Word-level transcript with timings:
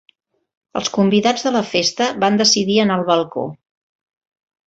Els 0.79 0.87
convidats 0.95 1.43
de 1.47 1.51
la 1.55 1.61
festa 1.73 2.07
van 2.25 2.41
decidir 2.41 2.77
anar 2.85 2.97
al 3.01 3.05
balcó. 3.13 3.47